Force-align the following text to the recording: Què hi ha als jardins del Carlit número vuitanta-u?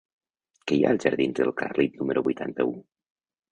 Què 0.71 0.77
hi 0.77 0.85
ha 0.87 0.93
als 0.95 1.05
jardins 1.09 1.37
del 1.41 1.53
Carlit 1.61 2.01
número 2.01 2.25
vuitanta-u? 2.31 2.77